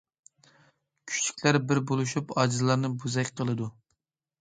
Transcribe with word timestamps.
كۈچلۈكلەر 1.11 1.61
بىر 1.73 1.83
بولۇشۇپ 1.93 2.35
ئاجىزلارنى 2.41 2.95
بوزەك 3.01 3.35
قىلىدۇ. 3.39 3.73